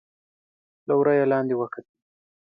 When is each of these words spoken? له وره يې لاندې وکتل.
له 0.87 0.93
وره 0.99 1.13
يې 1.19 1.25
لاندې 1.31 1.55
وکتل. 1.57 1.85